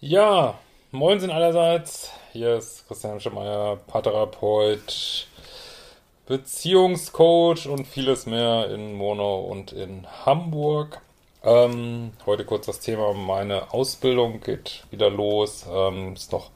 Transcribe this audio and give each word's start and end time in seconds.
Ja, 0.00 0.54
moin 0.92 1.18
sind 1.18 1.32
allerseits. 1.32 2.12
Hier 2.32 2.54
ist 2.54 2.86
Christian 2.86 3.18
Schemeier, 3.18 3.80
Paartherapeut, 3.88 5.26
Beziehungscoach 6.24 7.66
und 7.66 7.84
vieles 7.84 8.24
mehr 8.24 8.70
in 8.70 8.94
Mono 8.94 9.40
und 9.40 9.72
in 9.72 10.06
Hamburg. 10.24 11.00
Ähm, 11.42 12.12
heute 12.26 12.44
kurz 12.44 12.66
das 12.66 12.78
Thema, 12.78 13.12
meine 13.12 13.72
Ausbildung 13.74 14.40
geht 14.40 14.84
wieder 14.92 15.10
los, 15.10 15.66
ähm, 15.68 16.12
ist 16.14 16.30
noch 16.30 16.50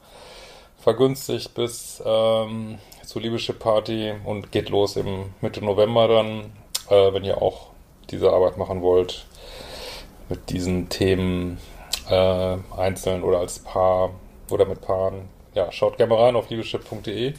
vergünstigt 0.77 1.53
bis 1.53 2.01
ähm, 2.05 2.79
zur 3.05 3.21
Liebeschip 3.23 3.59
Party 3.59 4.13
und 4.23 4.53
geht 4.53 4.69
los 4.69 4.95
im 4.95 5.33
Mitte 5.41 5.59
November 5.65 6.07
dann, 6.07 6.53
äh, 6.89 7.13
wenn 7.13 7.25
ihr 7.25 7.41
auch 7.41 7.71
diese 8.09 8.31
Arbeit 8.31 8.55
machen 8.55 8.81
wollt, 8.81 9.25
mit 10.29 10.49
diesen 10.49 10.87
Themen 10.87 11.57
äh, 12.09 12.57
einzeln 12.77 13.23
oder 13.23 13.39
als 13.39 13.59
Paar 13.59 14.11
oder 14.49 14.65
mit 14.65 14.81
Paaren. 14.81 15.29
Ja, 15.53 15.71
schaut 15.71 15.97
gerne 15.97 16.13
mal 16.13 16.23
rein 16.23 16.35
auf 16.35 16.49
liebeschip.de. 16.49 17.33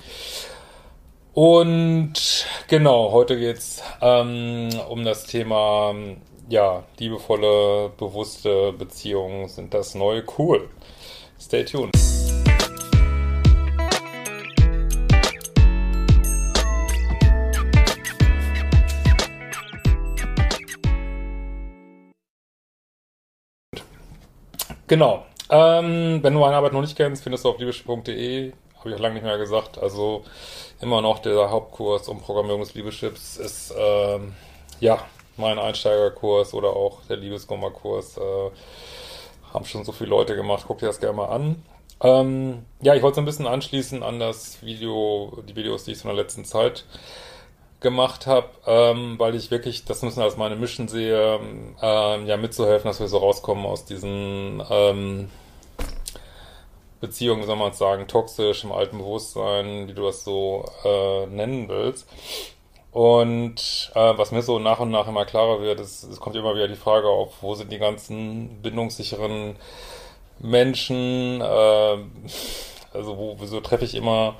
Und 1.33 2.47
genau, 2.69 3.11
heute 3.11 3.37
geht's 3.37 3.83
ähm, 4.01 4.69
um 4.89 5.05
das 5.05 5.25
Thema 5.25 5.95
ja, 6.49 6.85
liebevolle, 6.99 7.91
bewusste 7.97 8.73
Beziehungen 8.73 9.49
sind 9.49 9.75
das 9.75 9.95
neue 9.95 10.23
cool. 10.39 10.69
Stay 11.41 11.65
tuned. 11.65 12.04
Genau. 24.87 25.25
Ähm, 25.51 26.23
wenn 26.23 26.35
du 26.35 26.41
meine 26.41 26.57
Arbeit 26.57 26.73
noch 26.73 26.81
nicht 26.81 26.97
kennst, 26.97 27.23
findest 27.23 27.45
du 27.45 27.51
auf 27.51 27.59
liebeschiff.de. 27.59 28.53
Habe 28.79 28.89
ich 28.91 28.95
auch 28.95 29.01
lange 29.01 29.15
nicht 29.15 29.25
mehr 29.25 29.39
gesagt. 29.39 29.79
Also 29.79 30.25
immer 30.81 31.01
noch 31.01 31.19
der 31.21 31.51
Hauptkurs 31.51 32.09
um 32.09 32.21
Programmierung 32.21 32.61
des 32.61 32.75
Liebeschips 32.75 33.37
ist 33.37 33.75
ähm, 33.77 34.35
ja 34.81 34.99
mein 35.37 35.59
Einsteigerkurs 35.59 36.55
oder 36.55 36.71
auch 36.71 37.03
der 37.09 37.17
Liebeskummerkurs. 37.17 38.19
Äh, 38.19 38.51
haben 39.53 39.65
schon 39.65 39.85
so 39.85 39.93
viele 39.93 40.11
Leute 40.11 40.35
gemacht, 40.35 40.65
guck 40.67 40.79
dir 40.79 40.87
das 40.87 41.01
gerne 41.01 41.17
mal 41.17 41.29
an. 41.29 41.63
Ähm, 42.03 42.65
ja, 42.83 42.95
ich 42.95 43.03
wollte 43.03 43.17
so 43.17 43.21
ein 43.23 43.25
bisschen 43.25 43.47
anschließen 43.47 44.03
an 44.03 44.19
das 44.19 44.63
Video, 44.63 45.43
die 45.49 45.57
Videos, 45.57 45.85
die 45.85 45.93
ich 45.93 45.99
so 45.99 46.09
in 46.09 46.15
der 46.15 46.23
letzten 46.23 46.45
Zeit 46.45 46.85
gemacht 47.85 48.27
habe, 48.27 48.49
ähm, 48.67 49.15
weil 49.19 49.37
ich 49.37 49.53
wirklich 49.53 49.85
das 49.85 50.03
müssen 50.03 50.21
als 50.21 50.37
meine 50.37 50.57
Mission 50.57 50.89
sehe, 50.89 51.39
ähm, 51.81 52.27
ja 52.27 52.37
mitzuhelfen, 52.37 52.89
dass 52.89 52.99
wir 52.99 53.07
so 53.07 53.19
rauskommen 53.19 53.65
aus 53.65 53.85
diesen 53.85 54.61
ähm, 54.69 55.31
Beziehungen, 57.01 57.43
wie 57.43 57.47
soll 57.47 57.57
man 57.57 57.73
sagen, 57.75 58.09
toxisch 58.09 58.65
im 58.65 58.73
alten 58.73 58.99
Bewusstsein, 58.99 59.87
wie 59.87 59.93
du 59.93 60.03
das 60.03 60.25
so 60.25 60.65
äh, 60.85 61.27
nennen 61.27 61.69
willst. 61.69 62.09
Und 62.91 63.93
äh, 63.95 64.17
was 64.17 64.33
mir 64.33 64.43
so 64.43 64.59
nach 64.59 64.81
und 64.81 64.91
nach 64.91 65.07
immer 65.07 65.27
klarer 65.27 65.61
wird, 65.61 65.81
ist, 65.81 66.05
es 66.05 66.21
kommt 66.21 66.37
immer 66.37 66.55
wieder 66.55 66.69
die 66.69 66.77
Frage 66.77 67.09
auf, 67.09 67.43
wo 67.43 67.55
sind 67.55 67.71
die 67.71 67.79
ganzen 67.79 68.63
bindungssicheren 68.63 69.57
Menschen, 70.39 71.41
äh, 71.41 71.97
also 72.95 73.19
wo, 73.19 73.37
wieso 73.39 73.61
treffe 73.61 73.85
ich 73.85 73.95
immer 73.95 74.37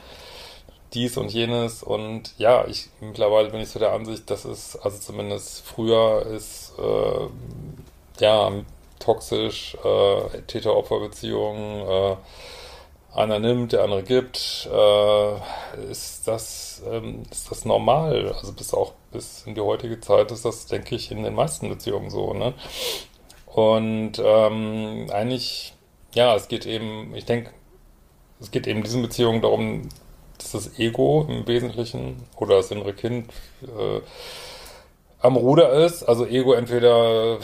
dies 0.95 1.17
und 1.17 1.33
jenes 1.33 1.83
und 1.83 2.35
ja, 2.39 2.67
ich 2.67 2.89
mittlerweile 3.01 3.51
bin 3.51 3.61
ich 3.61 3.69
so 3.69 3.79
der 3.79 3.93
Ansicht, 3.93 4.31
dass 4.31 4.45
es, 4.45 4.77
also 4.77 4.99
zumindest 4.99 5.63
früher 5.65 6.27
ist, 6.27 6.73
äh, 6.79 7.29
ja, 8.21 8.53
toxisch, 9.01 9.77
äh, 9.85 10.41
Täter-Opfer-Beziehungen, 10.47 11.87
äh, 11.89 12.17
einer 13.15 13.39
nimmt, 13.39 13.73
der 13.73 13.85
andere 13.85 14.03
gibt, 14.03 14.69
äh, 14.73 15.91
ist 15.91 16.27
das 16.27 16.75
ähm, 16.87 17.23
ist 17.31 17.51
das 17.51 17.65
normal. 17.65 18.33
Also 18.33 18.53
bis 18.53 18.75
auch 18.75 18.93
bis 19.13 19.45
in 19.47 19.55
die 19.55 19.61
heutige 19.61 20.01
Zeit 20.01 20.31
ist 20.33 20.45
das, 20.45 20.67
denke 20.67 20.95
ich, 20.95 21.11
in 21.11 21.23
den 21.23 21.35
meisten 21.35 21.69
Beziehungen 21.69 22.11
so. 22.11 22.35
Ne? 22.35 22.55
Und 23.47 24.13
ähm, 24.19 25.07
eigentlich, 25.13 25.75
ja, 26.15 26.35
es 26.35 26.49
geht 26.49 26.67
eben, 26.67 27.15
ich 27.15 27.25
denke, 27.25 27.51
es 28.41 28.51
geht 28.51 28.67
eben 28.67 28.83
diesen 28.83 29.03
Beziehungen 29.03 29.41
darum, 29.41 29.89
dass 30.45 30.65
das 30.65 30.79
Ego 30.79 31.27
im 31.29 31.47
Wesentlichen 31.47 32.23
oder 32.37 32.57
das 32.57 32.71
innere 32.71 32.93
Kind 32.93 33.31
äh, 33.63 34.01
am 35.21 35.37
Ruder 35.37 35.73
ist. 35.73 36.03
Also 36.03 36.27
Ego 36.27 36.53
entweder 36.53 37.39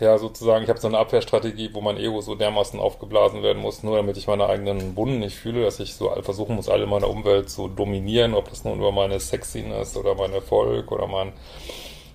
ja 0.00 0.18
sozusagen, 0.18 0.64
ich 0.64 0.68
habe 0.68 0.80
so 0.80 0.88
eine 0.88 0.98
Abwehrstrategie, 0.98 1.70
wo 1.72 1.80
mein 1.80 1.96
Ego 1.96 2.20
so 2.20 2.34
dermaßen 2.34 2.80
aufgeblasen 2.80 3.42
werden 3.42 3.62
muss, 3.62 3.82
nur 3.82 3.96
damit 3.96 4.16
ich 4.16 4.26
meine 4.26 4.46
eigenen 4.46 4.96
Wunden 4.96 5.20
nicht 5.20 5.36
fühle, 5.36 5.64
dass 5.64 5.78
ich 5.78 5.94
so 5.94 6.10
versuchen 6.22 6.56
muss, 6.56 6.68
alle 6.68 6.86
meiner 6.86 7.08
Umwelt 7.08 7.48
zu 7.48 7.68
dominieren, 7.68 8.34
ob 8.34 8.50
das 8.50 8.64
nun 8.64 8.78
über 8.78 8.90
meine 8.90 9.20
Sexiness 9.20 9.96
oder 9.96 10.14
mein 10.16 10.32
Erfolg 10.32 10.90
oder 10.90 11.06
mein 11.06 11.32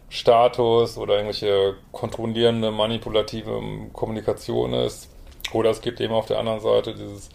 Status 0.09 0.97
oder 0.97 1.15
irgendwelche 1.15 1.75
kontrollierende, 1.91 2.71
manipulative 2.71 3.61
Kommunikation 3.93 4.73
ist. 4.73 5.09
Oder 5.53 5.69
es 5.69 5.81
gibt 5.81 6.01
eben 6.01 6.13
auf 6.13 6.25
der 6.25 6.39
anderen 6.39 6.59
Seite 6.59 6.93
dieses 6.93 7.29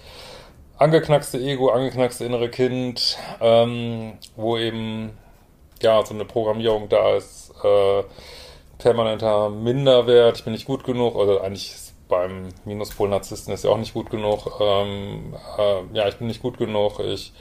angeknackste 0.83 1.39
Ego, 1.39 1.71
angeknackste 1.71 2.25
innere 2.25 2.49
Kind, 2.49 3.17
ähm, 3.41 4.15
wo 4.35 4.59
eben 4.59 5.17
ja 5.81 6.05
so 6.05 6.15
eine 6.15 6.25
Programmierung 6.25 6.89
da 6.89 7.17
ist, 7.17 7.53
äh, 7.63 8.03
permanenter 8.79 9.49
Minderwert, 9.49 10.39
ich 10.39 10.45
bin 10.45 10.53
nicht 10.53 10.67
gut 10.67 10.83
genug, 10.85 11.15
oder 11.15 11.43
eigentlich 11.43 11.73
beim 12.09 12.49
Minuspol-Narzissten 12.65 13.55
ist 13.55 13.65
ja 13.65 13.71
auch 13.71 13.79
nicht 13.79 13.95
gut 13.95 14.11
genug, 14.11 14.61
ähm, 14.61 15.35
äh, 15.57 15.97
ja, 15.97 16.09
ich 16.09 16.17
bin 16.17 16.27
nicht 16.27 16.43
gut 16.43 16.59
genug, 16.59 16.99
ich, 16.99 17.33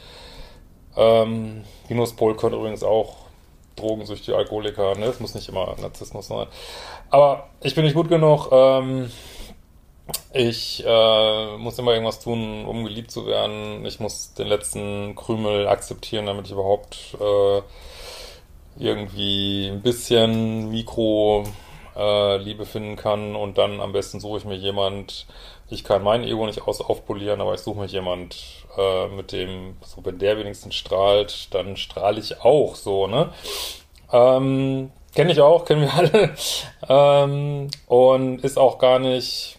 ähm, 0.96 1.64
Minuspol 1.90 2.36
können 2.36 2.56
übrigens 2.56 2.84
auch 2.84 3.16
drogensüchtige 3.76 4.38
Alkoholiker, 4.38 4.96
ne, 4.96 5.06
es 5.06 5.20
muss 5.20 5.34
nicht 5.34 5.50
immer 5.50 5.76
Narzissmus 5.82 6.28
sein, 6.28 6.46
aber 7.10 7.50
ich 7.62 7.74
bin 7.74 7.86
nicht 7.86 7.96
gut 7.96 8.10
genug, 8.10 8.50
ähm, 8.52 9.12
ich 10.34 10.84
äh, 10.86 11.58
muss 11.58 11.80
immer 11.80 11.92
irgendwas 11.92 12.20
tun, 12.20 12.66
um 12.66 12.84
geliebt 12.84 13.12
zu 13.12 13.26
werden. 13.26 13.86
Ich 13.86 14.00
muss 14.00 14.34
den 14.34 14.48
letzten 14.48 15.16
Krümel 15.16 15.68
akzeptieren, 15.68 16.26
damit 16.26 16.46
ich 16.46 16.54
überhaupt 16.54 17.18
äh, 17.20 17.62
irgendwie 18.80 19.68
ein 19.68 19.82
bisschen 19.82 20.70
Mikro 20.70 21.46
äh, 21.96 22.66
finden 22.66 22.96
kann 22.96 23.36
und 23.36 23.58
dann 23.58 23.82
am 23.82 23.92
besten 23.92 24.20
suche 24.20 24.40
ich 24.40 24.46
mir 24.46 24.56
jemand, 24.56 25.28
ich 25.70 25.84
kann 25.84 26.04
mein 26.04 26.24
Ego 26.24 26.46
nicht 26.46 26.68
aus 26.68 26.82
aufpolieren, 26.82 27.42
aber 27.42 27.54
ich 27.54 27.62
suche 27.62 27.80
mir 27.80 27.86
jemand, 27.86 28.36
äh, 28.78 29.08
mit 29.08 29.32
dem, 29.32 29.78
so 29.82 30.04
wenn 30.06 30.20
der 30.20 30.38
wenigstens 30.38 30.76
strahlt, 30.76 31.54
dann 31.54 31.78
strahle 31.78 32.20
ich 32.20 32.42
auch 32.42 32.76
so, 32.76 33.08
ne? 33.08 33.32
Ähm, 34.12 34.92
kenne 35.16 35.32
ich 35.32 35.42
auch, 35.42 35.66
kennen 35.66 35.82
wir 35.82 35.94
alle. 35.94 36.36
ähm, 36.90 37.70
und 37.88 38.44
ist 38.44 38.58
auch 38.58 38.78
gar 38.80 39.00
nicht, 39.00 39.58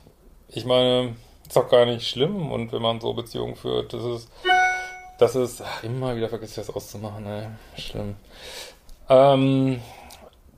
ich 0.52 0.64
meine, 0.64 1.16
ist 1.48 1.56
auch 1.56 1.68
gar 1.68 1.86
nicht 1.86 2.08
schlimm 2.08 2.50
und 2.52 2.72
wenn 2.72 2.82
man 2.82 3.00
so 3.00 3.12
Beziehungen 3.14 3.56
führt, 3.56 3.92
das 3.92 4.04
ist, 4.04 4.28
das 5.18 5.36
ist, 5.36 5.62
ach, 5.62 5.82
immer 5.82 6.16
wieder 6.16 6.28
vergisst 6.28 6.58
ich 6.58 6.66
das 6.66 6.74
auszumachen, 6.74 7.26
ey. 7.26 7.46
Schlimm. 7.80 8.16
Ähm, 9.08 9.80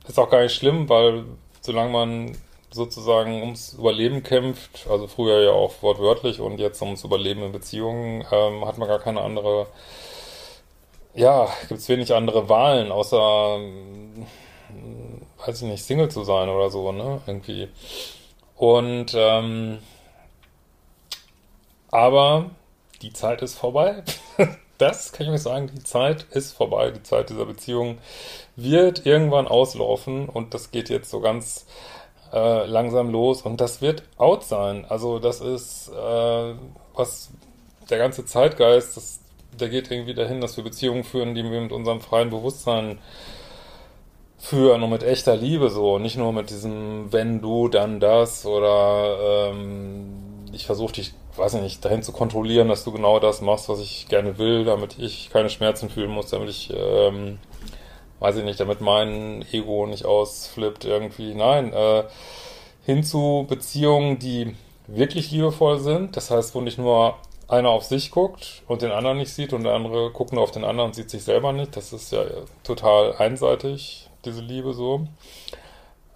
ist 0.07 0.19
auch 0.19 0.29
gar 0.29 0.41
nicht 0.41 0.55
schlimm, 0.55 0.87
weil 0.89 1.25
solange 1.61 1.91
man 1.91 2.37
sozusagen 2.71 3.41
ums 3.41 3.73
Überleben 3.73 4.21
kämpft, 4.21 4.87
also 4.89 5.07
früher 5.07 5.41
ja 5.43 5.51
auch 5.51 5.81
wortwörtlich 5.81 6.41
und 6.41 6.59
jetzt 6.59 6.81
ums 6.81 7.03
Überleben 7.03 7.41
in 7.43 7.51
Beziehungen, 7.51 8.25
ähm, 8.31 8.65
hat 8.65 8.77
man 8.77 8.87
gar 8.87 8.99
keine 8.99 9.21
andere, 9.21 9.67
ja, 11.13 11.47
gibt 11.69 11.79
es 11.79 11.89
wenig 11.89 12.13
andere 12.13 12.49
Wahlen, 12.49 12.91
außer, 12.91 13.55
hm, 13.55 14.25
weiß 15.45 15.61
ich 15.61 15.67
nicht, 15.69 15.83
Single 15.83 16.09
zu 16.09 16.23
sein 16.23 16.49
oder 16.49 16.69
so, 16.69 16.91
ne, 16.91 17.21
irgendwie. 17.27 17.69
Und, 18.55 19.13
ähm, 19.15 19.79
aber 21.91 22.51
die 23.01 23.13
Zeit 23.13 23.41
ist 23.41 23.57
vorbei. 23.57 24.03
das 24.77 25.11
kann 25.11 25.27
ich 25.27 25.33
euch 25.33 25.41
sagen, 25.41 25.71
die 25.73 25.83
Zeit 25.83 26.23
ist 26.31 26.53
vorbei, 26.53 26.91
die 26.91 27.03
Zeit 27.03 27.29
dieser 27.29 27.45
Beziehung 27.45 27.97
wird 28.55 29.05
irgendwann 29.05 29.47
auslaufen 29.47 30.27
und 30.29 30.53
das 30.53 30.71
geht 30.71 30.89
jetzt 30.89 31.09
so 31.09 31.19
ganz 31.19 31.65
äh, 32.33 32.65
langsam 32.65 33.09
los 33.09 33.41
und 33.41 33.61
das 33.61 33.81
wird 33.81 34.03
out 34.17 34.43
sein. 34.43 34.85
Also 34.85 35.19
das 35.19 35.41
ist 35.41 35.89
äh, 35.89 36.53
was 36.93 37.29
der 37.89 37.97
ganze 37.97 38.25
Zeitgeist, 38.25 38.97
das, 38.97 39.19
der 39.59 39.69
geht 39.69 39.91
irgendwie 39.91 40.13
dahin, 40.13 40.41
dass 40.41 40.57
wir 40.57 40.63
Beziehungen 40.63 41.03
führen, 41.03 41.35
die 41.35 41.43
wir 41.43 41.61
mit 41.61 41.71
unserem 41.71 42.01
freien 42.01 42.29
Bewusstsein 42.29 42.99
führen 44.45 44.83
und 44.83 44.91
mit 44.91 45.03
echter 45.03 45.35
Liebe 45.35 45.69
so, 45.69 45.97
nicht 45.97 46.17
nur 46.17 46.31
mit 46.31 46.51
diesem 46.51 47.11
wenn 47.11 47.41
du, 47.41 47.67
dann 47.67 47.99
das 47.99 48.45
oder 48.45 49.49
ähm, 49.51 50.13
ich 50.53 50.65
versuche 50.65 50.93
dich, 50.93 51.13
weiß 51.35 51.55
ich 51.55 51.61
nicht, 51.61 51.83
dahin 51.83 52.03
zu 52.03 52.11
kontrollieren, 52.11 52.69
dass 52.69 52.83
du 52.83 52.91
genau 52.91 53.19
das 53.19 53.41
machst, 53.41 53.69
was 53.69 53.79
ich 53.79 54.07
gerne 54.07 54.37
will, 54.37 54.63
damit 54.63 54.99
ich 54.99 55.29
keine 55.31 55.49
Schmerzen 55.49 55.89
fühlen 55.89 56.11
muss, 56.11 56.29
damit 56.29 56.49
ich, 56.49 56.71
ähm, 56.75 57.39
weiß 58.19 58.37
ich 58.37 58.43
nicht, 58.43 58.59
damit 58.59 58.81
mein 58.81 59.43
Ego 59.51 59.87
nicht 59.87 60.05
ausflippt 60.05 60.85
irgendwie. 60.85 61.33
Nein, 61.33 61.73
äh, 61.73 62.03
hin 62.85 63.03
zu 63.03 63.45
Beziehungen, 63.49 64.19
die 64.19 64.55
wirklich 64.87 65.31
liebevoll 65.31 65.79
sind, 65.79 66.15
das 66.15 66.29
heißt, 66.29 66.53
wo 66.53 66.61
nicht 66.61 66.77
nur 66.77 67.15
einer 67.47 67.69
auf 67.69 67.83
sich 67.83 68.11
guckt 68.11 68.63
und 68.67 68.81
den 68.81 68.91
anderen 68.91 69.17
nicht 69.17 69.33
sieht 69.33 69.53
und 69.53 69.63
der 69.63 69.73
andere 69.73 70.11
guckt 70.11 70.33
nur 70.33 70.43
auf 70.43 70.51
den 70.51 70.63
anderen 70.63 70.89
und 70.89 70.95
sieht 70.95 71.09
sich 71.09 71.23
selber 71.23 71.51
nicht. 71.51 71.75
Das 71.75 71.93
ist 71.93 72.11
ja 72.11 72.23
total 72.63 73.15
einseitig, 73.17 74.09
diese 74.25 74.41
Liebe 74.41 74.73
so. 74.73 75.07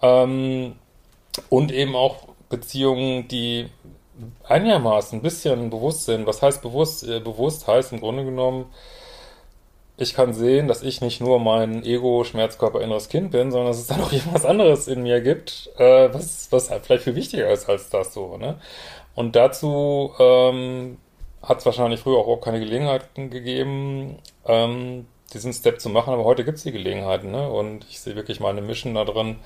Ähm, 0.02 0.76
und 1.48 1.72
eben 1.72 1.94
auch 1.94 2.28
Beziehungen, 2.48 3.28
die 3.28 3.68
einigermaßen 4.44 5.18
ein 5.18 5.22
bisschen 5.22 5.70
bewusst 5.70 6.04
sind. 6.04 6.26
Was 6.26 6.42
heißt 6.42 6.62
bewusst? 6.62 7.08
Äh, 7.08 7.20
bewusst 7.20 7.66
heißt 7.66 7.92
im 7.92 8.00
Grunde 8.00 8.24
genommen, 8.24 8.66
ich 9.96 10.14
kann 10.14 10.32
sehen, 10.32 10.66
dass 10.66 10.82
ich 10.82 11.02
nicht 11.02 11.20
nur 11.20 11.38
mein 11.38 11.84
Ego, 11.84 12.24
Schmerzkörper, 12.24 12.80
inneres 12.80 13.10
Kind 13.10 13.32
bin, 13.32 13.50
sondern 13.50 13.68
dass 13.68 13.78
es 13.78 13.86
da 13.86 13.96
noch 13.96 14.12
irgendwas 14.12 14.44
anderes 14.44 14.88
in 14.88 15.02
mir 15.02 15.20
gibt, 15.20 15.70
äh, 15.76 16.12
was, 16.12 16.50
was 16.50 16.70
halt 16.70 16.86
vielleicht 16.86 17.04
viel 17.04 17.14
wichtiger 17.14 17.50
ist 17.50 17.68
als 17.68 17.90
das 17.90 18.14
so. 18.14 18.36
Ne? 18.36 18.58
Und 19.14 19.36
dazu 19.36 20.12
ähm, 20.18 20.98
hat 21.42 21.58
es 21.58 21.66
wahrscheinlich 21.66 22.00
früher 22.00 22.18
auch 22.18 22.24
überhaupt 22.24 22.44
keine 22.44 22.60
Gelegenheiten 22.60 23.30
gegeben, 23.30 24.18
ähm, 24.46 25.06
diesen 25.32 25.52
Step 25.52 25.80
zu 25.80 25.88
machen, 25.88 26.12
aber 26.12 26.24
heute 26.24 26.44
gibt 26.44 26.58
es 26.58 26.64
die 26.64 26.72
Gelegenheiten, 26.72 27.30
ne? 27.30 27.48
Und 27.48 27.86
ich 27.88 28.00
sehe 28.00 28.16
wirklich 28.16 28.40
meine 28.40 28.60
Mission 28.60 28.94
da 28.94 29.04
drin, 29.04 29.36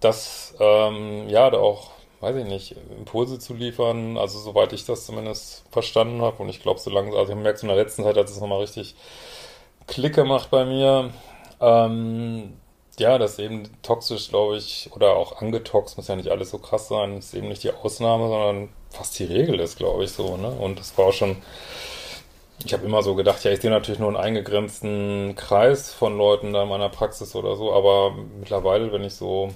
dass 0.00 0.54
ähm, 0.60 1.28
ja 1.28 1.50
da 1.50 1.58
auch, 1.58 1.90
weiß 2.20 2.36
ich 2.36 2.46
nicht, 2.46 2.76
Impulse 2.96 3.38
zu 3.38 3.54
liefern, 3.54 4.16
also 4.16 4.38
soweit 4.38 4.72
ich 4.72 4.84
das 4.84 5.06
zumindest 5.06 5.64
verstanden 5.70 6.22
habe 6.22 6.42
und 6.42 6.48
ich 6.48 6.62
glaube 6.62 6.80
so 6.80 6.90
lange, 6.90 7.16
also 7.16 7.32
ich 7.32 7.38
merke 7.38 7.58
so 7.58 7.66
in 7.66 7.74
der 7.74 7.82
letzten 7.82 8.04
Zeit, 8.04 8.16
dass 8.16 8.30
es 8.30 8.40
nochmal 8.40 8.60
richtig 8.60 8.94
Klick 9.86 10.14
gemacht 10.14 10.50
bei 10.50 10.64
mir. 10.64 11.10
Ähm, 11.60 12.54
ja, 12.98 13.18
das 13.18 13.32
ist 13.32 13.38
eben 13.38 13.70
toxisch, 13.82 14.28
glaube 14.28 14.56
ich, 14.56 14.90
oder 14.94 15.16
auch 15.16 15.40
angetoxt, 15.40 15.96
muss 15.96 16.08
ja 16.08 16.16
nicht 16.16 16.30
alles 16.30 16.50
so 16.50 16.58
krass 16.58 16.88
sein, 16.88 17.18
ist 17.18 17.34
eben 17.34 17.48
nicht 17.48 17.62
die 17.62 17.72
Ausnahme, 17.72 18.28
sondern 18.28 18.68
fast 18.90 19.18
die 19.18 19.24
Regel 19.24 19.60
ist, 19.60 19.76
glaube 19.76 20.04
ich, 20.04 20.12
so, 20.12 20.36
ne? 20.36 20.50
Und 20.50 20.78
das 20.80 20.96
war 20.98 21.06
auch 21.06 21.12
schon, 21.12 21.36
ich 22.64 22.72
habe 22.72 22.84
immer 22.84 23.02
so 23.02 23.14
gedacht, 23.14 23.44
ja, 23.44 23.52
ich 23.52 23.60
sehe 23.60 23.70
natürlich 23.70 24.00
nur 24.00 24.08
einen 24.08 24.16
eingegrenzten 24.16 25.34
Kreis 25.36 25.92
von 25.92 26.16
Leuten 26.18 26.52
da 26.52 26.64
in 26.64 26.68
meiner 26.68 26.88
Praxis 26.88 27.34
oder 27.34 27.56
so, 27.56 27.72
aber 27.72 28.14
mittlerweile, 28.38 28.92
wenn 28.92 29.04
ich 29.04 29.14
so, 29.14 29.50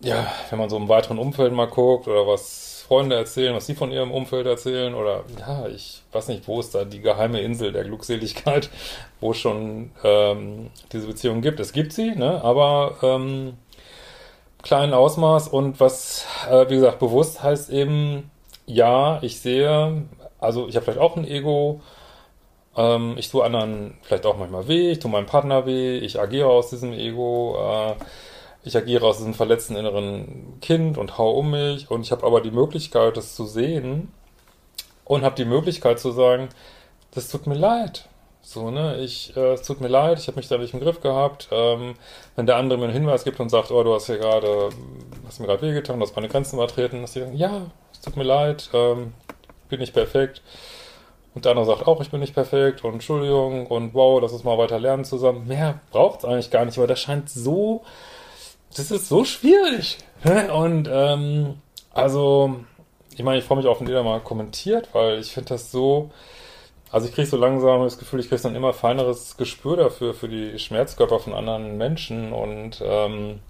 ja, 0.00 0.26
wenn 0.50 0.58
man 0.58 0.70
so 0.70 0.76
im 0.76 0.88
weiteren 0.88 1.18
Umfeld 1.18 1.52
mal 1.52 1.66
guckt 1.66 2.08
oder 2.08 2.26
was 2.26 2.84
Freunde 2.86 3.16
erzählen, 3.16 3.54
was 3.54 3.66
sie 3.66 3.74
von 3.74 3.90
ihrem 3.90 4.10
Umfeld 4.10 4.46
erzählen 4.46 4.94
oder 4.94 5.24
ja, 5.38 5.66
ich 5.68 6.02
weiß 6.12 6.28
nicht, 6.28 6.46
wo 6.46 6.60
ist 6.60 6.74
da 6.74 6.84
die 6.84 7.00
geheime 7.00 7.40
Insel 7.40 7.72
der 7.72 7.84
Glückseligkeit, 7.84 8.68
wo 9.20 9.32
schon 9.32 9.90
ähm, 10.02 10.70
diese 10.92 11.06
Beziehung 11.06 11.40
gibt. 11.40 11.60
Es 11.60 11.72
gibt 11.72 11.92
sie, 11.92 12.14
ne, 12.14 12.42
aber 12.42 12.96
ähm, 13.02 13.54
kleinen 14.62 14.92
Ausmaß 14.94 15.48
und 15.48 15.80
was, 15.80 16.26
äh, 16.50 16.68
wie 16.68 16.76
gesagt, 16.76 16.98
bewusst 16.98 17.42
heißt 17.42 17.70
eben, 17.70 18.30
ja, 18.66 19.18
ich 19.22 19.40
sehe, 19.40 20.04
also 20.44 20.68
ich 20.68 20.76
habe 20.76 20.84
vielleicht 20.84 21.00
auch 21.00 21.16
ein 21.16 21.26
Ego, 21.26 21.80
ähm, 22.76 23.14
ich 23.18 23.30
tue 23.30 23.44
anderen 23.44 23.98
vielleicht 24.02 24.26
auch 24.26 24.36
manchmal 24.36 24.68
weh, 24.68 24.92
ich 24.92 24.98
tue 24.98 25.10
meinem 25.10 25.26
Partner 25.26 25.66
weh, 25.66 25.98
ich 25.98 26.20
agiere 26.20 26.48
aus 26.48 26.70
diesem 26.70 26.92
Ego, 26.92 27.56
äh, 27.58 27.94
ich 28.64 28.76
agiere 28.76 29.06
aus 29.06 29.18
diesem 29.18 29.34
verletzten 29.34 29.76
inneren 29.76 30.58
Kind 30.60 30.98
und 30.98 31.18
hau 31.18 31.32
um 31.32 31.50
mich. 31.50 31.90
Und 31.90 32.02
ich 32.02 32.12
habe 32.12 32.26
aber 32.26 32.40
die 32.40 32.50
Möglichkeit, 32.50 33.16
das 33.16 33.34
zu 33.34 33.46
sehen 33.46 34.12
und 35.04 35.22
habe 35.22 35.36
die 35.36 35.44
Möglichkeit 35.44 36.00
zu 36.00 36.12
sagen, 36.12 36.48
das 37.12 37.28
tut 37.28 37.46
mir 37.46 37.54
leid. 37.54 38.08
So, 38.42 38.70
ne, 38.70 38.98
ich, 38.98 39.34
äh, 39.36 39.54
es 39.54 39.62
tut 39.62 39.80
mir 39.80 39.88
leid, 39.88 40.18
ich 40.18 40.26
habe 40.28 40.36
mich 40.36 40.48
da 40.48 40.58
nicht 40.58 40.74
im 40.74 40.80
Griff 40.80 41.00
gehabt. 41.00 41.48
Ähm, 41.50 41.94
wenn 42.36 42.46
der 42.46 42.56
andere 42.56 42.78
mir 42.78 42.84
einen 42.84 42.92
Hinweis 42.92 43.24
gibt 43.24 43.40
und 43.40 43.48
sagt, 43.48 43.70
oh, 43.70 43.82
du 43.82 43.94
hast 43.94 44.06
hier 44.06 44.18
gerade, 44.18 44.68
hast 45.26 45.40
mir 45.40 45.46
gerade 45.46 45.62
wehgetan, 45.62 45.98
du 45.98 46.04
hast 46.04 46.14
meine 46.16 46.28
Grenzen 46.28 46.56
übertreten, 46.56 47.02
dass 47.02 47.16
ich 47.16 47.22
dann, 47.22 47.36
ja, 47.36 47.70
es 47.92 48.00
tut 48.00 48.16
mir 48.16 48.24
leid, 48.24 48.68
ähm, 48.74 49.14
bin 49.74 49.80
nicht 49.80 49.94
perfekt. 49.94 50.42
Und 51.34 51.44
der 51.44 51.50
andere 51.50 51.66
sagt 51.66 51.86
auch, 51.88 52.00
ich 52.00 52.10
bin 52.10 52.20
nicht 52.20 52.34
perfekt 52.34 52.84
und 52.84 52.92
Entschuldigung 52.92 53.66
und 53.66 53.92
wow, 53.92 54.20
lass 54.22 54.32
uns 54.32 54.44
mal 54.44 54.56
weiter 54.56 54.78
lernen 54.78 55.04
zusammen. 55.04 55.48
Mehr 55.48 55.80
braucht 55.90 56.20
es 56.20 56.24
eigentlich 56.24 56.50
gar 56.50 56.64
nicht, 56.64 56.78
aber 56.78 56.86
das 56.86 57.00
scheint 57.00 57.28
so, 57.28 57.82
das 58.76 58.90
ist 58.90 59.08
so 59.08 59.24
schwierig. 59.24 59.98
Und 60.54 60.88
ähm, 60.90 61.56
also, 61.92 62.56
ich 63.16 63.22
meine, 63.22 63.38
ich 63.38 63.44
freue 63.44 63.58
mich 63.58 63.66
auf, 63.66 63.80
wenn 63.80 63.86
da 63.86 64.02
mal 64.02 64.20
kommentiert, 64.20 64.88
weil 64.92 65.18
ich 65.18 65.32
finde 65.32 65.50
das 65.50 65.70
so, 65.70 66.10
also 66.90 67.08
ich 67.08 67.14
kriege 67.14 67.26
so 67.26 67.36
langsam 67.36 67.82
das 67.82 67.98
Gefühl, 67.98 68.20
ich 68.20 68.28
kriege 68.28 68.40
dann 68.42 68.54
immer 68.54 68.72
feineres 68.72 69.36
Gespür 69.36 69.76
dafür, 69.76 70.14
für 70.14 70.28
die 70.28 70.58
Schmerzkörper 70.58 71.18
von 71.18 71.34
anderen 71.34 71.76
Menschen 71.76 72.32
und, 72.32 72.82
ähm, 72.84 73.40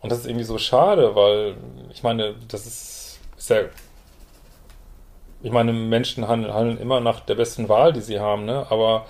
und 0.00 0.12
das 0.12 0.20
ist 0.20 0.26
irgendwie 0.26 0.44
so 0.44 0.58
schade, 0.58 1.14
weil 1.14 1.56
ich 1.92 2.02
meine, 2.02 2.34
das 2.48 2.66
ist, 2.66 3.20
ist 3.36 3.50
ja, 3.50 3.62
ich 5.42 5.52
meine, 5.52 5.72
Menschen 5.72 6.28
handeln, 6.28 6.54
handeln 6.54 6.78
immer 6.78 7.00
nach 7.00 7.20
der 7.20 7.34
besten 7.34 7.68
Wahl, 7.68 7.92
die 7.92 8.00
sie 8.00 8.20
haben, 8.20 8.44
ne? 8.44 8.66
aber 8.70 9.06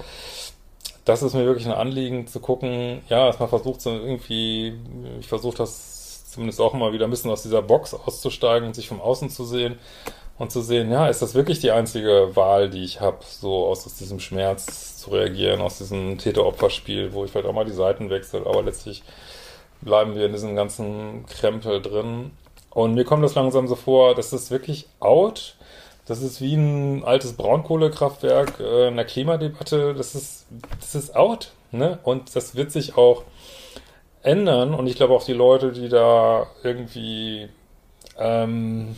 das 1.05 1.23
ist 1.23 1.35
mir 1.35 1.47
wirklich 1.47 1.67
ein 1.67 1.73
Anliegen 1.73 2.27
zu 2.27 2.41
gucken, 2.41 3.03
ja, 3.09 3.27
dass 3.27 3.39
man 3.39 3.49
versucht 3.49 3.81
so 3.81 3.91
irgendwie, 3.91 4.75
ich 5.21 5.29
versuche 5.29 5.57
das 5.57 6.31
zumindest 6.31 6.61
auch 6.61 6.75
immer 6.75 6.93
wieder 6.93 7.07
ein 7.07 7.11
bisschen 7.11 7.31
aus 7.31 7.43
dieser 7.43 7.63
Box 7.63 7.95
auszusteigen 7.95 8.67
und 8.67 8.75
sich 8.75 8.89
vom 8.89 9.01
Außen 9.01 9.31
zu 9.31 9.45
sehen 9.45 9.79
und 10.39 10.53
zu 10.53 10.61
sehen, 10.61 10.91
ja, 10.91 11.09
ist 11.09 11.23
das 11.23 11.35
wirklich 11.35 11.61
die 11.61 11.71
einzige 11.71 12.35
Wahl, 12.35 12.69
die 12.69 12.85
ich 12.85 13.01
habe, 13.01 13.19
so 13.23 13.67
aus, 13.67 13.87
aus 13.87 13.95
diesem 13.95 14.21
Schmerz 14.21 14.99
zu 14.99 15.11
reagieren, 15.11 15.61
aus 15.61 15.79
diesem 15.79 16.19
Täter-Opfer-Spiel, 16.19 17.13
wo 17.13 17.25
ich 17.25 17.31
vielleicht 17.31 17.47
auch 17.47 17.55
mal 17.55 17.65
die 17.65 17.73
Seiten 17.73 18.11
wechsle, 18.11 18.41
aber 18.41 18.63
letztlich 18.63 19.03
bleiben 19.81 20.15
wir 20.15 20.27
in 20.27 20.33
diesem 20.33 20.57
ganzen 20.57 21.25
Krempel 21.27 21.81
drin. 21.81 22.33
Und 22.71 22.95
mir 22.95 23.05
kommt 23.05 23.25
das 23.25 23.35
langsam 23.35 23.69
so 23.69 23.75
vor, 23.75 24.15
das 24.15 24.33
ist 24.33 24.51
wirklich 24.51 24.87
out. 25.01 25.57
Das 26.07 26.23
ist 26.23 26.41
wie 26.41 26.55
ein 26.55 27.05
altes 27.05 27.35
Braunkohlekraftwerk 27.35 28.61
äh, 28.61 28.89
in 28.89 28.97
der 28.97 29.05
Klimadebatte. 29.05 29.95
Das 29.95 30.15
ist, 30.15 30.47
das 30.81 30.95
ist 30.95 31.17
out. 31.17 31.53
Ne? 31.73 31.99
Und 32.05 32.35
das 32.37 32.55
wird 32.55 32.71
sich 32.71 32.97
auch 32.97 33.25
ändern. 34.23 34.75
Und 34.75 34.87
ich 34.87 34.97
glaube 34.97 35.15
auch 35.15 35.25
die 35.25 35.33
Leute, 35.33 35.73
die 35.73 35.89
da 35.89 36.47
irgendwie 36.63 37.49
ähm, 38.19 38.97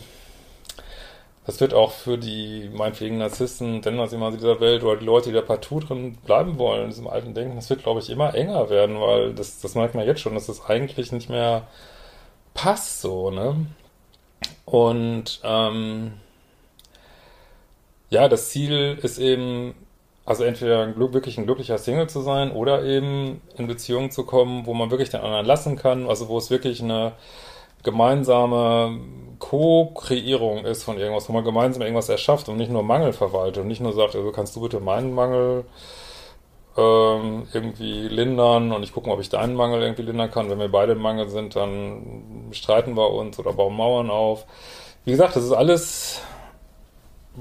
das 1.49 1.59
wird 1.59 1.73
auch 1.73 1.91
für 1.91 2.19
die, 2.19 2.69
meinetwegen 2.71 3.17
Narzissten, 3.17 3.81
Denners 3.81 4.13
immer 4.13 4.29
dieser 4.29 4.59
Welt 4.59 4.83
oder 4.83 4.97
die 4.97 5.05
Leute, 5.05 5.29
die 5.29 5.35
da 5.35 5.41
partout 5.41 5.79
drin 5.79 6.15
bleiben 6.23 6.59
wollen, 6.59 6.83
in 6.83 6.89
diesem 6.89 7.07
alten 7.07 7.33
Denken, 7.33 7.55
das 7.55 7.71
wird, 7.71 7.81
glaube 7.81 8.01
ich, 8.01 8.11
immer 8.11 8.35
enger 8.35 8.69
werden, 8.69 9.01
weil 9.01 9.33
das, 9.33 9.59
das 9.59 9.73
merkt 9.73 9.95
man 9.95 10.05
jetzt 10.05 10.21
schon, 10.21 10.35
dass 10.35 10.45
das 10.45 10.63
eigentlich 10.69 11.11
nicht 11.11 11.27
mehr 11.27 11.67
passt 12.53 13.01
so, 13.01 13.31
ne? 13.31 13.65
Und 14.65 15.41
ähm, 15.43 16.13
ja, 18.09 18.27
das 18.27 18.49
Ziel 18.49 18.97
ist 19.01 19.19
eben, 19.19 19.75
also 20.25 20.43
entweder 20.43 20.83
ein, 20.83 20.97
wirklich 20.97 21.37
ein 21.37 21.45
glücklicher 21.45 21.77
Single 21.77 22.07
zu 22.07 22.21
sein 22.21 22.51
oder 22.51 22.83
eben 22.83 23.41
in 23.57 23.67
Beziehungen 23.67 24.11
zu 24.11 24.25
kommen, 24.25 24.65
wo 24.65 24.73
man 24.73 24.91
wirklich 24.91 25.09
den 25.09 25.21
anderen 25.21 25.45
lassen 25.45 25.75
kann, 25.75 26.07
also 26.07 26.27
wo 26.27 26.37
es 26.37 26.49
wirklich 26.49 26.81
eine 26.81 27.13
gemeinsame 27.83 28.99
Co-Kreierung 29.39 30.65
ist 30.65 30.83
von 30.83 30.97
irgendwas, 30.97 31.29
wo 31.29 31.33
man 31.33 31.43
gemeinsam 31.43 31.81
irgendwas 31.81 32.09
erschafft 32.09 32.49
und 32.49 32.57
nicht 32.57 32.71
nur 32.71 32.83
Mangel 32.83 33.13
verwaltet 33.13 33.61
und 33.61 33.67
nicht 33.67 33.81
nur 33.81 33.93
sagt, 33.93 34.15
also 34.15 34.31
kannst 34.31 34.55
du 34.55 34.61
bitte 34.61 34.79
meinen 34.79 35.13
Mangel 35.13 35.65
ähm, 36.77 37.47
irgendwie 37.53 38.07
lindern 38.07 38.71
und 38.71 38.83
ich 38.83 38.93
gucke 38.93 39.07
mal, 39.07 39.13
ob 39.13 39.21
ich 39.21 39.29
deinen 39.29 39.55
Mangel 39.55 39.81
irgendwie 39.81 40.03
lindern 40.03 40.31
kann. 40.31 40.49
Wenn 40.49 40.59
wir 40.59 40.69
beide 40.69 40.93
im 40.93 40.99
Mangel 40.99 41.29
sind, 41.29 41.55
dann 41.55 42.49
streiten 42.51 42.95
wir 42.95 43.11
uns 43.11 43.39
oder 43.39 43.53
bauen 43.53 43.75
Mauern 43.75 44.09
auf. 44.09 44.45
Wie 45.05 45.11
gesagt, 45.11 45.35
das 45.35 45.43
ist 45.43 45.51
alles, 45.53 46.21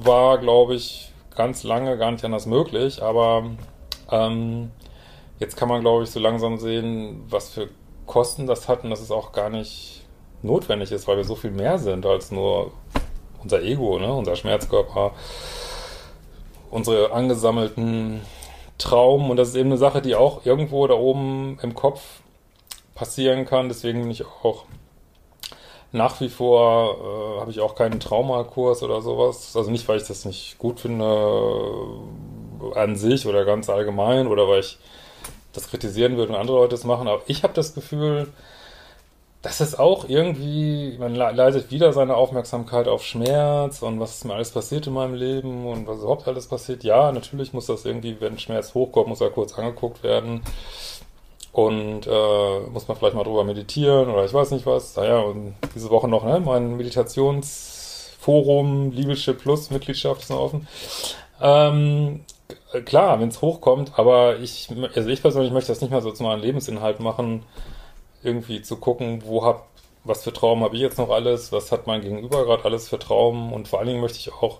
war, 0.04 0.38
glaube 0.38 0.74
ich, 0.74 1.12
ganz 1.34 1.62
lange 1.62 1.96
gar 1.96 2.10
nicht 2.10 2.24
anders 2.24 2.46
möglich, 2.46 3.02
aber 3.02 3.50
ähm, 4.10 4.70
jetzt 5.38 5.56
kann 5.56 5.68
man, 5.68 5.80
glaube 5.80 6.04
ich, 6.04 6.10
so 6.10 6.20
langsam 6.20 6.58
sehen, 6.58 7.24
was 7.28 7.50
für 7.50 7.68
Kosten 8.06 8.46
das 8.46 8.68
hat 8.68 8.84
und 8.84 8.90
das 8.90 9.00
ist 9.00 9.10
auch 9.10 9.32
gar 9.32 9.50
nicht 9.50 10.02
notwendig 10.42 10.92
ist, 10.92 11.06
weil 11.08 11.16
wir 11.16 11.24
so 11.24 11.34
viel 11.34 11.50
mehr 11.50 11.78
sind 11.78 12.06
als 12.06 12.30
nur 12.30 12.72
unser 13.42 13.62
Ego, 13.62 13.98
ne? 13.98 14.12
unser 14.12 14.36
Schmerzkörper. 14.36 15.12
unsere 16.70 17.12
angesammelten 17.12 18.20
Traum 18.76 19.30
und 19.30 19.36
das 19.36 19.48
ist 19.48 19.54
eben 19.56 19.70
eine 19.70 19.78
Sache, 19.78 20.02
die 20.02 20.14
auch 20.14 20.44
irgendwo 20.44 20.86
da 20.86 20.94
oben 20.94 21.58
im 21.62 21.74
Kopf 21.74 22.20
passieren 22.94 23.46
kann. 23.46 23.68
Deswegen 23.68 24.02
bin 24.02 24.10
ich 24.10 24.24
auch 24.24 24.64
nach 25.92 26.21
wie 26.21 26.28
vor, 26.28 27.37
äh, 27.37 27.40
habe 27.40 27.50
ich 27.50 27.61
auch 27.61 27.75
keinen 27.75 28.00
Traumakurs 28.00 28.83
oder 28.83 29.00
sowas. 29.02 29.57
Also 29.57 29.71
nicht, 29.71 29.88
weil 29.88 29.99
ich 29.99 30.07
das 30.07 30.25
nicht 30.25 30.59
gut 30.59 30.80
finde 30.80 31.04
äh, 32.75 32.78
an 32.78 32.97
sich 32.97 33.26
oder 33.26 33.45
ganz 33.45 33.68
allgemein 33.71 34.26
oder 34.26 34.49
weil 34.49 34.61
ich 34.61 34.78
das 35.52 35.68
kritisieren 35.68 36.16
würde, 36.16 36.33
wenn 36.33 36.40
andere 36.40 36.59
Leute 36.59 36.71
das 36.71 36.85
machen. 36.85 37.09
Aber 37.09 37.23
ich 37.26 37.42
habe 37.42 37.54
das 37.54 37.75
Gefühl, 37.75 38.28
dass 39.42 39.61
es 39.61 39.78
auch 39.78 40.09
irgendwie, 40.09 40.97
man 40.99 41.14
leitet 41.14 41.71
wieder 41.71 41.92
seine 41.92 42.16
Aufmerksamkeit 42.16 42.88
auf 42.88 43.04
Schmerz 43.04 43.83
und 43.83 44.00
was 44.00 44.16
ist 44.16 44.25
mir 44.25 44.35
alles 44.35 44.50
passiert 44.50 44.88
in 44.88 44.95
meinem 44.95 45.14
Leben 45.14 45.66
und 45.66 45.87
was 45.87 45.99
überhaupt 45.99 46.26
alles 46.26 46.49
passiert. 46.49 46.83
Ja, 46.83 47.12
natürlich 47.12 47.52
muss 47.52 47.66
das 47.66 47.85
irgendwie, 47.85 48.21
wenn 48.21 48.38
Schmerz 48.38 48.75
hochkommt, 48.75 49.09
muss 49.09 49.21
er 49.21 49.30
kurz 49.30 49.57
angeguckt 49.57 50.02
werden. 50.02 50.42
Und 51.52 52.06
äh, 52.06 52.60
muss 52.70 52.88
man 52.88 52.96
vielleicht 52.96 53.14
mal 53.14 53.24
drüber 53.24 53.44
meditieren 53.44 54.10
oder 54.10 54.24
ich 54.24 54.34
weiß 54.34 54.50
nicht 54.52 54.66
was. 54.66 54.96
Naja, 54.96 55.18
und 55.18 55.54
diese 55.74 55.90
Woche 55.90 56.08
noch, 56.08 56.24
ne? 56.24 56.40
Mein 56.40 56.76
Meditationsforum, 56.76 58.92
Liebeschip 58.92 59.40
Plus, 59.40 59.70
Mitgliedschaft 59.70 60.22
ist 60.22 60.30
noch 60.30 60.40
offen. 60.40 60.66
Ähm, 61.40 62.24
klar, 62.84 63.20
wenn 63.20 63.28
es 63.28 63.42
hochkommt, 63.42 63.98
aber 63.98 64.38
ich, 64.38 64.68
also 64.94 65.08
ich 65.08 65.22
persönlich 65.22 65.52
möchte 65.52 65.72
das 65.72 65.80
nicht 65.80 65.90
mehr 65.90 66.02
so 66.02 66.12
zu 66.12 66.22
meinem 66.22 66.42
Lebensinhalt 66.42 67.00
machen, 67.00 67.44
irgendwie 68.22 68.62
zu 68.62 68.76
gucken, 68.76 69.22
wo 69.24 69.44
hab, 69.44 69.68
was 70.04 70.24
für 70.24 70.32
Traum 70.32 70.62
habe 70.64 70.76
ich 70.76 70.82
jetzt 70.82 70.98
noch 70.98 71.10
alles, 71.10 71.52
was 71.52 71.72
hat 71.72 71.86
mein 71.86 72.02
Gegenüber 72.02 72.44
gerade 72.44 72.64
alles 72.64 72.88
für 72.88 72.98
Traum 72.98 73.52
und 73.52 73.68
vor 73.68 73.78
allen 73.78 73.88
Dingen 73.88 74.00
möchte 74.00 74.18
ich 74.18 74.32
auch 74.32 74.58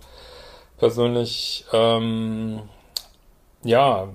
persönlich, 0.78 1.64
ähm, 1.73 2.62
ja, 3.64 4.09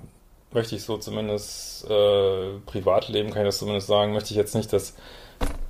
möchte 0.54 0.76
ich 0.76 0.84
so 0.84 0.96
zumindest 0.96 1.88
äh, 1.90 2.58
Privatleben, 2.66 3.30
kann 3.30 3.42
ich 3.42 3.48
das 3.48 3.58
zumindest 3.58 3.88
sagen, 3.88 4.12
möchte 4.12 4.30
ich 4.30 4.36
jetzt 4.36 4.54
nicht, 4.54 4.72
dass 4.72 4.94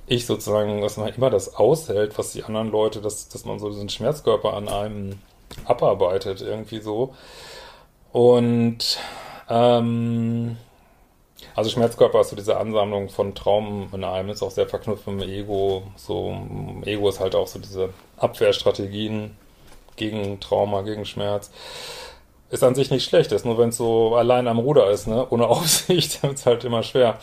ich 0.07 0.25
sozusagen, 0.25 0.81
dass 0.81 0.97
man 0.97 1.13
immer 1.13 1.29
das 1.29 1.55
aushält, 1.55 2.17
was 2.17 2.31
die 2.31 2.43
anderen 2.43 2.69
Leute, 2.69 3.01
dass, 3.01 3.27
dass 3.27 3.45
man 3.45 3.59
so 3.59 3.69
diesen 3.69 3.89
Schmerzkörper 3.89 4.53
an 4.53 4.69
einem 4.69 5.19
abarbeitet, 5.65 6.41
irgendwie 6.41 6.79
so. 6.79 7.15
Und 8.11 8.99
ähm, 9.49 10.57
also 11.55 11.69
Schmerzkörper 11.69 12.21
ist 12.21 12.29
so 12.29 12.35
diese 12.35 12.57
Ansammlung 12.57 13.09
von 13.09 13.33
Traumen 13.33 13.89
in 13.93 14.03
einem, 14.03 14.29
ist 14.29 14.43
auch 14.43 14.51
sehr 14.51 14.67
verknüpft 14.67 15.07
mit 15.07 15.21
dem 15.21 15.29
Ego. 15.29 15.83
So, 15.95 16.37
Ego 16.85 17.09
ist 17.09 17.19
halt 17.19 17.35
auch 17.35 17.47
so 17.47 17.59
diese 17.59 17.89
Abwehrstrategien 18.17 19.35
gegen 19.95 20.39
Trauma, 20.39 20.81
gegen 20.81 21.05
Schmerz 21.05 21.51
ist 22.49 22.63
an 22.63 22.75
sich 22.75 22.91
nicht 22.91 23.03
schlecht, 23.03 23.31
ist 23.31 23.45
nur 23.45 23.57
wenn 23.57 23.69
es 23.69 23.77
so 23.77 24.15
allein 24.15 24.47
am 24.47 24.59
Ruder 24.59 24.89
ist, 24.89 25.07
ne, 25.07 25.25
ohne 25.29 25.47
Aufsicht, 25.49 26.23
dann 26.23 26.33
ist 26.33 26.45
halt 26.45 26.63
immer 26.63 26.83
schwer. 26.83 27.17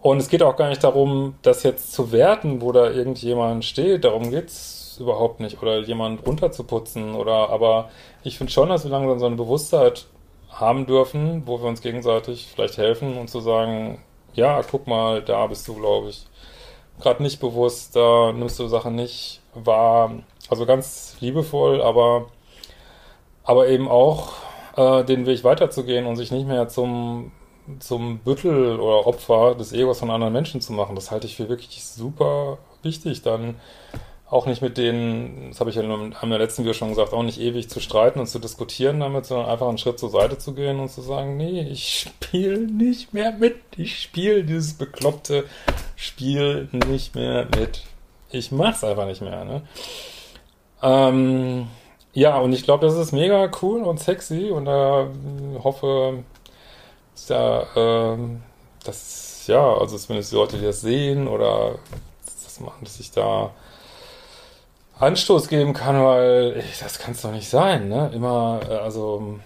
Und 0.00 0.18
es 0.18 0.28
geht 0.28 0.42
auch 0.42 0.56
gar 0.56 0.68
nicht 0.68 0.82
darum, 0.82 1.36
das 1.42 1.62
jetzt 1.62 1.92
zu 1.92 2.10
werten, 2.10 2.60
wo 2.60 2.72
da 2.72 2.90
irgendjemand 2.90 3.64
steht, 3.64 4.04
darum 4.04 4.30
geht's 4.30 4.96
überhaupt 5.00 5.40
nicht, 5.40 5.62
oder 5.62 5.78
jemand 5.80 6.26
runterzuputzen, 6.26 7.14
oder, 7.14 7.50
aber 7.50 7.90
ich 8.24 8.36
finde 8.36 8.52
schon, 8.52 8.68
dass 8.68 8.84
wir 8.84 8.90
langsam 8.90 9.18
so 9.18 9.26
eine 9.26 9.36
Bewusstheit 9.36 10.06
haben 10.50 10.86
dürfen, 10.86 11.42
wo 11.46 11.60
wir 11.60 11.68
uns 11.68 11.80
gegenseitig 11.80 12.48
vielleicht 12.52 12.78
helfen 12.78 13.16
und 13.16 13.28
zu 13.28 13.40
sagen, 13.40 14.02
ja, 14.34 14.62
guck 14.62 14.86
mal, 14.86 15.22
da 15.22 15.46
bist 15.46 15.66
du, 15.68 15.74
glaube 15.74 16.08
ich, 16.08 16.26
gerade 17.00 17.22
nicht 17.22 17.40
bewusst, 17.40 17.96
da 17.96 18.32
nimmst 18.32 18.58
du 18.58 18.66
Sachen 18.68 18.94
nicht 18.96 19.40
wahr, 19.54 20.12
also 20.48 20.66
ganz 20.66 21.16
liebevoll, 21.20 21.80
aber 21.80 22.26
aber 23.44 23.68
eben 23.68 23.88
auch 23.88 24.32
äh, 24.76 25.04
den 25.04 25.26
Weg 25.26 25.44
weiterzugehen 25.44 26.06
und 26.06 26.16
sich 26.16 26.30
nicht 26.30 26.46
mehr 26.46 26.68
zum, 26.68 27.32
zum 27.78 28.18
Büttel 28.18 28.78
oder 28.78 29.06
Opfer 29.06 29.54
des 29.54 29.72
Egos 29.72 30.00
von 30.00 30.10
anderen 30.10 30.32
Menschen 30.32 30.60
zu 30.60 30.72
machen. 30.72 30.94
Das 30.94 31.10
halte 31.10 31.26
ich 31.26 31.36
für 31.36 31.48
wirklich 31.48 31.84
super 31.84 32.58
wichtig, 32.82 33.22
dann 33.22 33.56
auch 34.32 34.46
nicht 34.46 34.62
mit 34.62 34.78
denen, 34.78 35.50
das 35.50 35.60
habe 35.60 35.68
ich 35.68 35.76
ja 35.76 35.82
in 35.82 36.14
einem 36.14 36.30
der 36.30 36.38
letzten 36.38 36.62
Video 36.62 36.72
schon 36.72 36.88
gesagt, 36.88 37.12
auch 37.12 37.22
nicht 37.22 37.38
ewig 37.38 37.68
zu 37.68 37.80
streiten 37.80 38.18
und 38.18 38.28
zu 38.28 38.38
diskutieren 38.38 38.98
damit, 38.98 39.26
sondern 39.26 39.50
einfach 39.50 39.68
einen 39.68 39.76
Schritt 39.76 39.98
zur 39.98 40.08
Seite 40.08 40.38
zu 40.38 40.54
gehen 40.54 40.80
und 40.80 40.88
zu 40.88 41.02
sagen, 41.02 41.36
nee, 41.36 41.60
ich 41.60 42.08
spiele 42.08 42.60
nicht 42.60 43.12
mehr 43.12 43.32
mit. 43.32 43.56
Ich 43.76 44.00
spiele 44.00 44.42
dieses 44.42 44.72
bekloppte 44.72 45.44
Spiel 45.96 46.70
nicht 46.88 47.14
mehr 47.14 47.46
mit. 47.58 47.82
Ich 48.30 48.52
mach's 48.52 48.84
einfach 48.84 49.04
nicht 49.04 49.20
mehr, 49.20 49.44
ne? 49.44 49.62
Ähm, 50.82 51.66
ja, 52.14 52.38
und 52.38 52.52
ich 52.52 52.64
glaube, 52.64 52.86
das 52.86 52.96
ist 52.96 53.12
mega 53.12 53.50
cool 53.62 53.82
und 53.82 53.98
sexy 53.98 54.50
und 54.50 54.66
da 54.66 55.02
äh, 55.04 55.58
hoffe, 55.62 56.24
dass 57.14 57.26
da, 57.26 58.14
äh, 58.14 58.18
dass, 58.84 59.46
ja, 59.46 59.74
also 59.74 59.96
zumindest 59.96 60.32
die 60.32 60.36
Leute, 60.36 60.58
die 60.58 60.64
das 60.64 60.80
sehen 60.82 61.28
oder 61.28 61.76
dass 62.44 62.60
man, 62.60 62.72
dass 62.82 63.00
ich 63.00 63.10
da 63.12 63.50
Anstoß 64.98 65.48
geben 65.48 65.72
kann, 65.72 66.02
weil 66.04 66.54
ey, 66.56 66.64
das 66.80 66.98
kann 66.98 67.12
es 67.12 67.22
doch 67.22 67.32
nicht 67.32 67.48
sein, 67.48 67.88
ne? 67.88 68.10
Immer, 68.14 68.60
äh, 68.68 68.74
also 68.74 69.38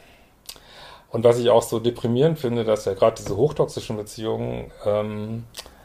und 1.10 1.24
was 1.24 1.38
ich 1.38 1.48
auch 1.50 1.62
so 1.62 1.78
deprimierend 1.80 2.38
finde, 2.38 2.64
dass 2.64 2.84
ja 2.84 2.94
gerade 2.94 3.16
diese 3.16 3.36
hochtoxischen 3.36 3.96
Beziehungen 3.96 4.70
ähm, 4.84 5.44
das 5.54 5.75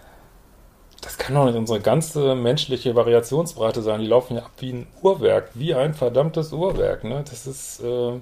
kann 1.21 1.35
doch 1.35 1.45
nicht 1.45 1.55
unsere 1.55 1.79
ganze 1.79 2.33
menschliche 2.33 2.95
Variationsbreite 2.95 3.83
sein. 3.83 4.01
Die 4.01 4.07
laufen 4.07 4.37
ja 4.37 4.43
ab 4.43 4.51
wie 4.57 4.73
ein 4.73 4.87
Uhrwerk, 5.03 5.51
wie 5.53 5.75
ein 5.75 5.93
verdammtes 5.93 6.51
Uhrwerk. 6.51 7.03
Ne? 7.03 7.23
Das 7.29 7.45
ist, 7.45 7.79
äh, 7.81 8.13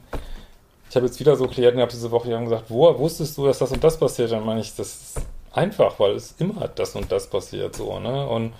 ich 0.89 0.95
habe 0.95 1.05
jetzt 1.05 1.19
wieder 1.19 1.37
so 1.37 1.47
Klienten 1.47 1.77
gehabt 1.77 1.93
diese 1.93 2.11
Woche, 2.11 2.27
die 2.27 2.35
haben 2.35 2.43
gesagt, 2.43 2.65
wo 2.67 2.99
wusstest 2.99 3.37
du, 3.37 3.45
dass 3.45 3.59
das 3.59 3.71
und 3.71 3.81
das 3.81 3.97
passiert? 3.97 4.33
Dann 4.33 4.45
meine 4.45 4.59
ich, 4.59 4.75
das 4.75 4.87
ist 4.87 5.21
einfach, 5.53 5.97
weil 5.97 6.11
es 6.11 6.35
immer 6.39 6.67
das 6.67 6.93
und 6.95 7.09
das 7.09 7.27
passiert 7.27 7.73
so. 7.75 7.99
Ne? 7.99 8.27
Und 8.27 8.51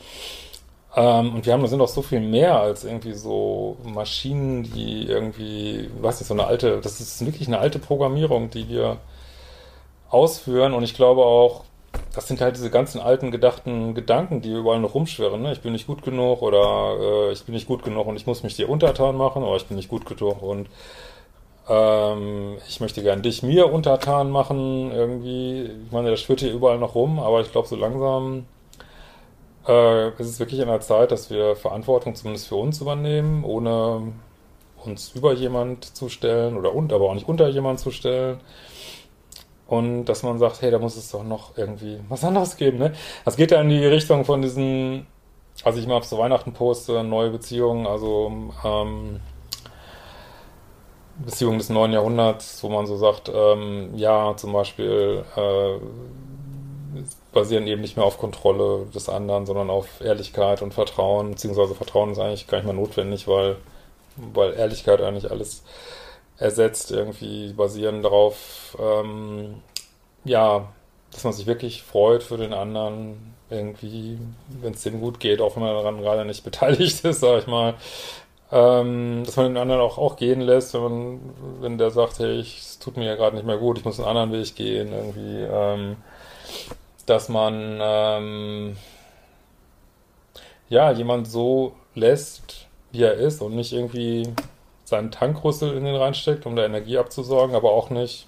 ähm, 0.96 1.36
und 1.36 1.46
wir 1.46 1.54
haben, 1.54 1.62
da 1.62 1.68
sind 1.68 1.82
auch 1.82 1.90
so 1.90 2.02
viel 2.02 2.22
mehr 2.22 2.60
als 2.60 2.86
irgendwie 2.86 3.14
so 3.14 3.78
Maschinen, 3.84 4.64
die 4.64 5.06
irgendwie, 5.06 5.90
was 6.00 6.22
ist 6.22 6.30
so 6.30 6.34
eine 6.34 6.48
alte, 6.48 6.80
das 6.82 7.02
ist 7.02 7.26
wirklich 7.26 7.48
eine 7.48 7.60
alte 7.60 7.78
Programmierung, 7.78 8.50
die 8.50 8.70
wir 8.70 8.98
ausführen. 10.10 10.74
Und 10.74 10.84
ich 10.84 10.96
glaube 10.96 11.26
auch, 11.26 11.66
das 12.14 12.28
sind 12.28 12.42
halt 12.42 12.56
diese 12.56 12.72
ganzen 12.72 13.00
alten 13.00 13.32
gedachten 13.32 13.94
Gedanken, 13.94 14.42
die 14.42 14.52
überall 14.52 14.80
noch 14.80 14.96
rumschwirren. 14.96 15.42
Ne? 15.42 15.52
Ich 15.52 15.62
bin 15.62 15.74
nicht 15.74 15.88
gut 15.88 16.02
genug 16.02 16.42
oder 16.42 16.98
äh, 17.00 17.32
ich 17.32 17.44
bin 17.44 17.54
nicht 17.54 17.68
gut 17.68 17.84
genug 17.84 18.08
und 18.08 18.16
ich 18.16 18.26
muss 18.26 18.44
mich 18.44 18.56
dir 18.56 18.70
untertan 18.70 19.16
machen 19.16 19.44
oder 19.44 19.58
ich 19.58 19.66
bin 19.68 19.78
nicht 19.78 19.90
gut 19.90 20.06
genug 20.06 20.42
und 20.42 20.70
ähm, 21.70 22.58
ich 22.68 22.80
möchte 22.80 23.04
gern 23.04 23.22
dich 23.22 23.44
mir 23.44 23.72
untertan 23.72 24.32
machen 24.32 24.92
irgendwie. 24.92 25.70
Ich 25.86 25.92
meine, 25.92 26.10
das 26.10 26.22
schwirrt 26.22 26.40
hier 26.40 26.52
überall 26.52 26.80
noch 26.80 26.96
rum, 26.96 27.20
aber 27.20 27.42
ich 27.42 27.52
glaube, 27.52 27.68
so 27.68 27.76
langsam 27.76 28.46
äh, 29.68 30.10
ist 30.10 30.28
es 30.28 30.40
wirklich 30.40 30.62
an 30.62 30.68
der 30.68 30.82
Zeit, 30.82 31.12
dass 31.12 31.30
wir 31.30 31.56
Verantwortung 31.56 32.16
zumindest 32.16 32.48
für 32.48 32.56
uns 32.56 32.82
übernehmen, 32.82 33.44
ohne 33.44 34.14
uns 34.84 35.12
über 35.14 35.34
jemand 35.34 35.86
zu 35.96 36.10
stellen 36.10 36.58
oder 36.58 36.74
und, 36.74 36.92
aber 36.92 37.10
auch 37.10 37.14
nicht 37.14 37.30
unter 37.30 37.48
jemand 37.50 37.80
zu 37.80 37.92
stellen. 37.92 38.40
Und 39.70 40.06
dass 40.06 40.24
man 40.24 40.40
sagt, 40.40 40.64
hey, 40.64 40.72
da 40.72 40.80
muss 40.80 40.98
es 40.98 41.12
doch 41.12 41.24
noch 41.24 41.56
irgendwie 41.56 42.00
was 42.10 42.24
anderes 42.24 42.58
geben, 42.58 42.80
ne? 42.80 42.94
Das 43.24 43.36
geht 43.36 43.52
ja 43.52 43.62
in 43.62 43.70
die 43.70 43.86
Richtung 43.86 44.26
von 44.26 44.42
diesen, 44.42 45.06
also 45.64 45.80
ich 45.80 45.86
mal 45.86 46.02
zu 46.02 46.18
Weihnachten 46.18 46.54
poste, 46.54 47.04
neue 47.04 47.30
Beziehungen, 47.30 47.86
also 47.86 48.32
ähm, 48.66 49.20
Beziehungen 51.24 51.60
des 51.60 51.70
neuen 51.70 51.94
Jahrhunderts, 51.94 52.64
wo 52.64 52.70
man 52.70 52.88
so 52.88 52.98
sagt, 52.98 53.32
ähm, 53.32 53.92
ja, 53.96 54.36
zum 54.38 54.54
Beispiel 54.54 55.24
äh, 55.36 55.78
basieren 57.32 57.68
eben 57.68 57.82
nicht 57.82 57.96
mehr 57.96 58.06
auf 58.06 58.18
Kontrolle 58.18 58.88
des 58.88 59.08
anderen, 59.08 59.46
sondern 59.46 59.70
auf 59.70 60.02
Ehrlichkeit 60.02 60.64
und 60.64 60.74
Vertrauen, 60.74 61.32
beziehungsweise 61.32 61.76
Vertrauen 61.76 62.12
ist 62.12 62.20
eigentlich 62.20 62.48
gar 62.48 62.58
nicht 62.58 62.66
mehr 62.66 62.74
notwendig, 62.74 63.28
weil, 63.28 63.58
weil 64.16 64.54
Ehrlichkeit 64.56 65.00
eigentlich 65.00 65.30
alles 65.30 65.64
ersetzt, 66.40 66.92
irgendwie 66.92 67.54
basieren 67.54 68.02
darauf, 68.02 68.78
ähm, 68.80 69.62
ja, 70.24 70.72
dass 71.12 71.24
man 71.24 71.34
sich 71.34 71.48
wirklich 71.48 71.84
freut 71.84 72.24
für 72.24 72.38
den 72.38 72.54
anderen, 72.54 73.36
irgendwie, 73.50 74.18
wenn 74.62 74.74
es 74.74 74.84
dem 74.84 75.02
gut 75.02 75.20
geht, 75.20 75.42
auch 75.42 75.56
wenn 75.56 75.64
man 75.64 75.74
daran 75.74 76.02
gerade 76.02 76.26
nicht 76.26 76.44
beteiligt 76.46 77.04
ist, 77.04 77.20
sag 77.22 77.40
ich 77.40 77.48
mal. 77.48 77.76
Ähm, 78.52 79.24
dass 79.26 79.36
man 79.36 79.48
den 79.48 79.58
anderen 79.58 79.82
auch, 79.82 80.00
auch 80.00 80.16
gehen 80.16 80.42
lässt, 80.42 80.74
wenn 80.74 80.82
man, 80.82 81.20
wenn 81.62 81.78
der 81.78 81.92
sagt, 81.92 82.18
hey, 82.20 82.40
es 82.40 82.80
tut 82.80 82.98
mir 82.98 83.06
ja 83.06 83.16
gerade 83.16 83.36
nicht 83.36 83.46
mehr 83.46 83.58
gut, 83.58 83.78
ich 83.78 83.86
muss 83.86 84.00
einen 84.00 84.08
anderen 84.08 84.32
Weg 84.32 84.56
gehen, 84.56 84.92
irgendwie, 84.92 85.42
ähm, 85.52 85.98
dass 87.06 87.30
man 87.30 87.80
ähm, 87.80 88.78
ja 90.68 90.92
jemand 90.92 91.28
so 91.28 91.74
lässt, 91.94 92.68
wie 92.92 93.04
er 93.04 93.14
ist 93.16 93.42
und 93.42 93.56
nicht 93.56 93.72
irgendwie 93.72 94.34
seinen 94.90 95.12
Tankrüssel 95.12 95.76
in 95.76 95.86
den 95.86 95.96
reinsteckt, 95.96 96.46
um 96.46 96.56
da 96.56 96.66
Energie 96.66 96.98
abzusorgen, 96.98 97.56
aber 97.56 97.72
auch 97.72 97.90
nicht 97.90 98.28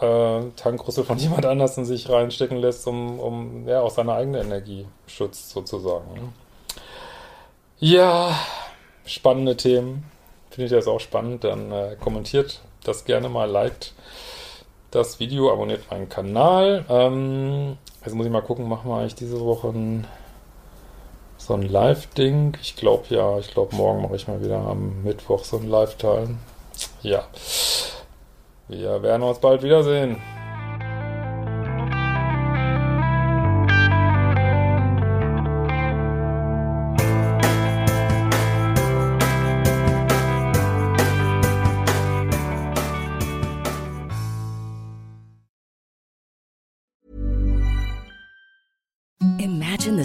äh, 0.00 0.40
Tankrüssel 0.56 1.04
von 1.04 1.18
jemand 1.18 1.46
anders 1.46 1.76
in 1.78 1.84
sich 1.84 2.08
reinstecken 2.08 2.58
lässt, 2.58 2.86
um, 2.86 3.20
um 3.20 3.68
ja, 3.68 3.80
auch 3.80 3.90
seine 3.90 4.14
eigene 4.14 4.40
Energie 4.40 4.86
schützt, 5.06 5.50
sozusagen. 5.50 6.32
Ja, 7.78 8.38
spannende 9.04 9.56
Themen. 9.56 10.04
findet 10.50 10.72
ihr 10.72 10.78
das 10.78 10.86
auch 10.86 11.00
spannend, 11.00 11.44
dann 11.44 11.72
äh, 11.72 11.96
kommentiert 12.00 12.60
das 12.84 13.04
gerne 13.04 13.28
mal, 13.28 13.50
liked 13.50 13.94
das 14.90 15.18
Video, 15.20 15.50
abonniert 15.50 15.90
meinen 15.90 16.08
Kanal. 16.08 16.84
Ähm, 16.88 17.78
jetzt 18.04 18.14
muss 18.14 18.26
ich 18.26 18.32
mal 18.32 18.42
gucken, 18.42 18.68
machen 18.68 18.90
wir 18.90 18.98
eigentlich 18.98 19.14
diese 19.14 19.40
Woche 19.40 19.68
ein, 19.68 20.06
so 21.46 21.54
ein 21.54 21.62
Live-Ding? 21.62 22.56
Ich 22.62 22.76
glaube 22.76 23.04
ja, 23.08 23.38
ich 23.38 23.52
glaube 23.52 23.74
morgen 23.74 24.02
mache 24.02 24.16
ich 24.16 24.28
mal 24.28 24.42
wieder 24.42 24.58
am 24.58 25.02
Mittwoch 25.02 25.44
so 25.44 25.56
ein 25.56 25.68
Live-Teil. 25.68 26.36
Ja. 27.02 27.24
Wir 28.68 29.02
werden 29.02 29.22
uns 29.22 29.38
bald 29.38 29.62
wiedersehen. 29.62 30.18
Imagine 49.82 49.96
the 49.96 50.04